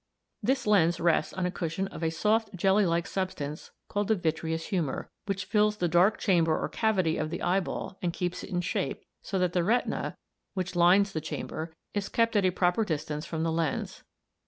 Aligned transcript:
This 0.41 0.65
lens 0.65 0.99
rests 0.99 1.31
on 1.31 1.45
a 1.45 1.51
cushion 1.51 1.87
of 1.89 2.01
a 2.01 2.09
soft 2.09 2.55
jelly 2.55 2.87
like 2.87 3.05
substance 3.05 3.67
v, 3.67 3.71
called 3.87 4.07
the 4.07 4.15
vitreous 4.15 4.69
humour, 4.69 5.11
which 5.27 5.45
fills 5.45 5.77
the 5.77 5.87
dark 5.87 6.17
chamber 6.17 6.57
or 6.57 6.67
cavity 6.69 7.17
of 7.17 7.29
the 7.29 7.43
eyeball 7.43 7.99
and 8.01 8.11
keeps 8.11 8.43
it 8.43 8.49
in 8.49 8.61
shape, 8.61 9.05
so 9.21 9.37
that 9.37 9.53
the 9.53 9.63
retina 9.63 10.01
r, 10.03 10.17
which 10.55 10.75
lines 10.75 11.11
the 11.11 11.21
chamber, 11.21 11.71
is 11.93 12.09
kept 12.09 12.35
at 12.35 12.45
a 12.45 12.49
proper 12.49 12.83
distance 12.83 13.27
from 13.27 13.43
the 13.43 13.51
lens. 13.51 14.01